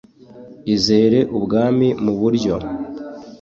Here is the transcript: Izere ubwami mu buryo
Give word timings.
Izere 0.75 1.19
ubwami 1.37 1.87
mu 2.03 2.13
buryo 2.19 2.55